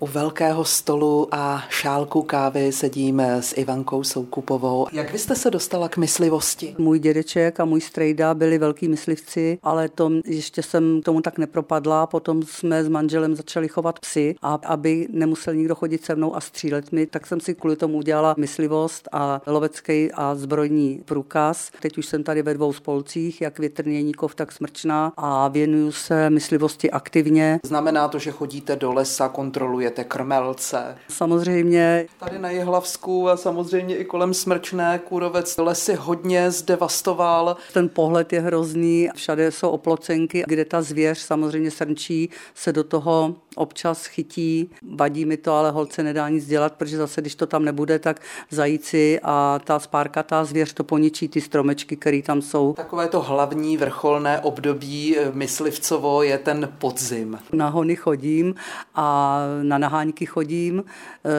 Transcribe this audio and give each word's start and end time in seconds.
U 0.00 0.06
velkého 0.06 0.64
stolu 0.64 1.28
a 1.32 1.62
šálku 1.68 2.22
kávy 2.22 2.72
sedím 2.72 3.20
s 3.20 3.56
Ivankou 3.56 4.04
Soukupovou. 4.04 4.86
Jak 4.92 5.12
vy 5.12 5.18
jste 5.18 5.34
se 5.34 5.50
dostala 5.50 5.88
k 5.88 5.96
myslivosti? 5.96 6.74
Můj 6.78 6.98
dědeček 6.98 7.60
a 7.60 7.64
můj 7.64 7.80
strejda 7.80 8.34
byli 8.34 8.58
velký 8.58 8.88
myslivci, 8.88 9.58
ale 9.62 9.88
to 9.88 10.10
ještě 10.24 10.62
jsem 10.62 11.02
tomu 11.02 11.20
tak 11.20 11.38
nepropadla. 11.38 12.06
Potom 12.06 12.42
jsme 12.42 12.84
s 12.84 12.88
manželem 12.88 13.34
začali 13.34 13.68
chovat 13.68 13.98
psy 13.98 14.34
a 14.42 14.58
aby 14.66 15.08
nemusel 15.10 15.54
nikdo 15.54 15.74
chodit 15.74 16.04
se 16.04 16.14
mnou 16.14 16.36
a 16.36 16.40
střílet 16.40 16.92
mi, 16.92 17.06
tak 17.06 17.26
jsem 17.26 17.40
si 17.40 17.54
kvůli 17.54 17.76
tomu 17.76 17.98
udělala 17.98 18.34
myslivost 18.38 19.08
a 19.12 19.40
lovecký 19.46 20.12
a 20.12 20.34
zbrojní 20.34 21.02
průkaz. 21.04 21.70
Teď 21.80 21.98
už 21.98 22.06
jsem 22.06 22.22
tady 22.22 22.42
ve 22.42 22.54
dvou 22.54 22.72
spolcích, 22.72 23.40
jak 23.40 23.58
Větrněníkov, 23.58 24.34
tak 24.34 24.52
Smrčná 24.52 25.12
a 25.16 25.48
věnuju 25.48 25.92
se 25.92 26.30
myslivosti 26.30 26.90
aktivně. 26.90 27.60
Znamená 27.64 28.08
to, 28.08 28.18
že 28.18 28.30
chodíte 28.30 28.76
do 28.76 28.92
lesa, 28.92 29.28
kontrolujete 29.28 29.89
krmelce? 29.90 30.98
Samozřejmě. 31.08 32.06
Tady 32.18 32.38
na 32.38 32.50
Jihlavsku 32.50 33.28
a 33.28 33.36
samozřejmě 33.36 33.96
i 33.96 34.04
kolem 34.04 34.34
Smrčné 34.34 35.00
kůrovec 35.08 35.56
lesy 35.56 35.94
hodně 35.94 36.50
zdevastoval. 36.50 37.56
Ten 37.72 37.88
pohled 37.88 38.32
je 38.32 38.40
hrozný, 38.40 39.08
všade 39.14 39.50
jsou 39.50 39.70
oplocenky, 39.70 40.44
kde 40.46 40.64
ta 40.64 40.82
zvěř 40.82 41.18
samozřejmě 41.18 41.70
srnčí 41.70 42.30
se 42.54 42.72
do 42.72 42.84
toho 42.84 43.34
občas 43.56 44.06
chytí. 44.06 44.70
Vadí 44.96 45.24
mi 45.24 45.36
to, 45.36 45.52
ale 45.52 45.70
holce 45.70 46.02
nedá 46.02 46.28
nic 46.28 46.46
dělat, 46.46 46.72
protože 46.72 46.96
zase, 46.96 47.20
když 47.20 47.34
to 47.34 47.46
tam 47.46 47.64
nebude, 47.64 47.98
tak 47.98 48.20
zajíci 48.50 49.20
a 49.22 49.60
ta 49.64 49.78
spárkatá 49.78 50.44
zvěř 50.44 50.72
to 50.72 50.84
poničí 50.84 51.28
ty 51.28 51.40
stromečky, 51.40 51.96
které 51.96 52.22
tam 52.22 52.42
jsou. 52.42 52.72
Takové 52.72 53.08
to 53.08 53.20
hlavní 53.20 53.76
vrcholné 53.76 54.40
období 54.40 55.18
eh, 55.18 55.30
myslivcovo 55.34 56.22
je 56.22 56.38
ten 56.38 56.72
podzim. 56.78 57.38
Na 57.52 57.68
hony 57.68 57.96
chodím 57.96 58.54
a 58.94 59.38
na 59.62 59.78
naháňky 59.78 60.26
chodím 60.26 60.84
eh, 60.84 61.30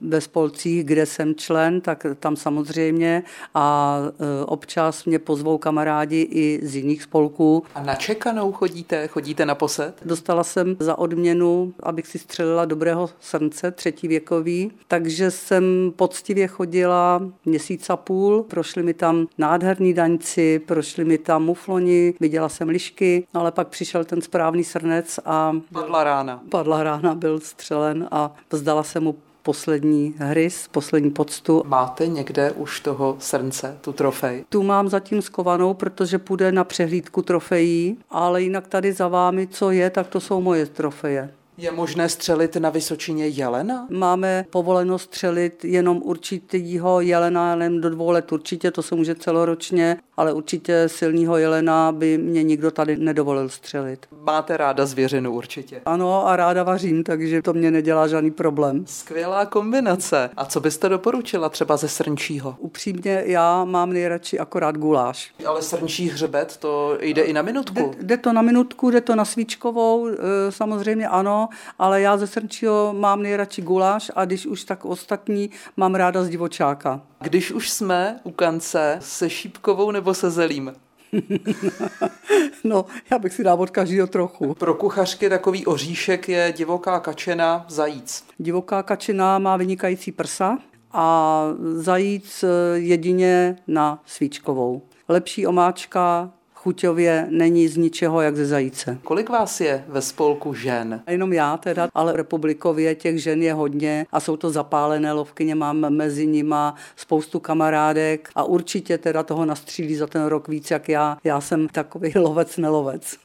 ve 0.00 0.20
spolcích, 0.20 0.84
kde 0.84 1.06
jsem 1.06 1.34
člen, 1.34 1.80
tak 1.80 2.06
tam 2.20 2.36
samozřejmě 2.36 3.22
a 3.54 3.98
eh, 4.06 4.44
občas 4.44 5.04
mě 5.04 5.18
pozvou 5.18 5.58
kamarádi 5.58 6.28
i 6.30 6.60
z 6.62 6.76
jiných 6.76 7.02
spolků. 7.02 7.62
A 7.74 7.82
na 7.82 7.94
čekanou 7.94 8.52
chodíte? 8.52 9.08
Chodíte 9.08 9.46
na 9.46 9.54
posed? 9.54 9.94
Dostala 10.04 10.44
jsem 10.44 10.76
za 10.80 10.98
odměnu, 10.98 11.45
abych 11.82 12.06
si 12.06 12.18
střelila 12.18 12.64
dobrého 12.64 13.10
srnce, 13.20 13.70
třetí 13.70 14.08
věkový, 14.08 14.72
takže 14.88 15.30
jsem 15.30 15.92
poctivě 15.96 16.46
chodila 16.46 17.22
měsíc 17.44 17.90
a 17.90 17.96
půl, 17.96 18.42
prošli 18.42 18.82
mi 18.82 18.94
tam 18.94 19.26
nádherní 19.38 19.94
daňci, 19.94 20.58
prošli 20.58 21.04
mi 21.04 21.18
tam 21.18 21.44
mufloni, 21.44 22.14
viděla 22.20 22.48
jsem 22.48 22.68
lišky, 22.68 23.26
ale 23.34 23.52
pak 23.52 23.68
přišel 23.68 24.04
ten 24.04 24.20
správný 24.20 24.64
srnec 24.64 25.20
a... 25.24 25.52
Padla 25.72 26.04
rána. 26.04 26.42
Padla 26.50 26.82
rána, 26.82 27.14
byl 27.14 27.40
střelen 27.40 28.08
a 28.10 28.34
vzdala 28.50 28.82
se 28.82 29.00
mu 29.00 29.16
poslední 29.46 30.14
hryz, 30.18 30.68
poslední 30.68 31.10
poctu. 31.10 31.62
Máte 31.66 32.06
někde 32.06 32.50
už 32.50 32.80
toho 32.80 33.16
srnce, 33.18 33.78
tu 33.80 33.92
trofej? 33.92 34.44
Tu 34.48 34.62
mám 34.62 34.88
zatím 34.88 35.22
skovanou, 35.22 35.74
protože 35.74 36.18
půjde 36.18 36.52
na 36.52 36.64
přehlídku 36.64 37.22
trofejí, 37.22 37.98
ale 38.10 38.42
jinak 38.42 38.66
tady 38.66 38.92
za 38.92 39.08
vámi, 39.08 39.46
co 39.46 39.70
je, 39.70 39.90
tak 39.90 40.06
to 40.06 40.20
jsou 40.20 40.40
moje 40.40 40.66
trofeje. 40.66 41.30
Je 41.58 41.72
možné 41.72 42.08
střelit 42.08 42.56
na 42.56 42.70
Vysočině 42.70 43.26
jelena? 43.26 43.86
Máme 43.90 44.44
povoleno 44.50 44.98
střelit 44.98 45.64
jenom 45.64 46.00
určitýho 46.04 47.00
jelena, 47.00 47.50
jenom 47.50 47.80
do 47.80 47.90
dvou 47.90 48.10
let 48.10 48.32
určitě, 48.32 48.70
to 48.70 48.82
se 48.82 48.94
může 48.94 49.14
celoročně, 49.14 49.96
ale 50.16 50.32
určitě 50.32 50.84
silného 50.86 51.36
jelena 51.36 51.92
by 51.92 52.18
mě 52.18 52.42
nikdo 52.42 52.70
tady 52.70 52.96
nedovolil 52.96 53.48
střelit. 53.48 54.06
Máte 54.22 54.56
ráda 54.56 54.86
zvěřinu 54.86 55.32
určitě? 55.32 55.80
Ano 55.86 56.26
a 56.26 56.36
ráda 56.36 56.62
vařím, 56.62 57.04
takže 57.04 57.42
to 57.42 57.52
mě 57.52 57.70
nedělá 57.70 58.08
žádný 58.08 58.30
problém. 58.30 58.84
Skvělá 58.86 59.46
kombinace. 59.46 60.30
A 60.36 60.44
co 60.44 60.60
byste 60.60 60.88
doporučila 60.88 61.48
třeba 61.48 61.76
ze 61.76 61.88
srnčího? 61.88 62.56
Upřímně, 62.58 63.22
já 63.26 63.64
mám 63.64 63.92
nejradši 63.92 64.38
akorát 64.38 64.76
guláš. 64.76 65.32
Ale 65.46 65.62
srnčí 65.62 66.08
hřebet, 66.08 66.56
to 66.56 66.98
jde 67.00 67.22
i 67.22 67.32
na 67.32 67.42
minutku? 67.42 67.74
Jde, 67.74 68.04
jde 68.06 68.16
to 68.16 68.32
na 68.32 68.42
minutku, 68.42 68.90
jde 68.90 69.00
to 69.00 69.14
na 69.14 69.24
svíčkovou, 69.24 70.08
e, 70.08 70.12
samozřejmě 70.50 71.08
ano, 71.08 71.45
ale 71.78 72.00
já 72.00 72.16
ze 72.16 72.26
srnčího 72.26 72.94
mám 72.98 73.22
nejradši 73.22 73.62
guláš 73.62 74.10
a 74.14 74.24
když 74.24 74.46
už 74.46 74.64
tak 74.64 74.84
ostatní, 74.84 75.50
mám 75.76 75.94
ráda 75.94 76.24
z 76.24 76.28
divočáka. 76.28 77.00
Když 77.20 77.52
už 77.52 77.70
jsme 77.70 78.20
u 78.24 78.30
kance 78.30 78.98
se 79.00 79.30
šípkovou 79.30 79.90
nebo 79.90 80.14
se 80.14 80.30
zelím? 80.30 80.72
no, 82.64 82.84
já 83.10 83.18
bych 83.18 83.32
si 83.32 83.44
dal 83.44 83.60
od 83.60 83.70
každého 83.70 84.06
trochu. 84.06 84.54
Pro 84.54 84.74
kuchařky 84.74 85.28
takový 85.28 85.66
oříšek 85.66 86.28
je 86.28 86.54
divoká 86.56 87.00
kačena 87.00 87.66
zajíc. 87.68 88.24
Divoká 88.38 88.82
kačena 88.82 89.38
má 89.38 89.56
vynikající 89.56 90.12
prsa 90.12 90.58
a 90.92 91.44
zajíc 91.74 92.44
jedině 92.74 93.56
na 93.66 94.02
svíčkovou. 94.06 94.82
Lepší 95.08 95.46
omáčka 95.46 96.32
chuťově 96.66 97.26
není 97.30 97.68
z 97.68 97.76
ničeho 97.76 98.20
jak 98.20 98.36
ze 98.36 98.46
zajíce. 98.46 98.98
Kolik 99.04 99.28
vás 99.28 99.60
je 99.60 99.84
ve 99.88 100.02
spolku 100.02 100.54
žen? 100.54 101.02
Jenom 101.08 101.32
já 101.32 101.56
teda, 101.56 101.88
ale 101.94 102.12
republikově 102.12 102.94
těch 102.94 103.22
žen 103.22 103.42
je 103.42 103.52
hodně 103.52 104.06
a 104.12 104.20
jsou 104.20 104.36
to 104.36 104.50
zapálené 104.50 105.12
lovkyně, 105.12 105.54
mám 105.54 105.90
mezi 105.90 106.26
nima 106.26 106.74
spoustu 106.96 107.40
kamarádek 107.40 108.28
a 108.34 108.44
určitě 108.44 108.98
teda 108.98 109.22
toho 109.22 109.44
nastřílí 109.44 109.94
za 109.96 110.06
ten 110.06 110.24
rok 110.24 110.48
víc 110.48 110.70
jak 110.70 110.88
já. 110.88 111.18
Já 111.24 111.40
jsem 111.40 111.68
takový 111.68 112.12
lovec 112.16 112.56
nelovec. 112.56 113.14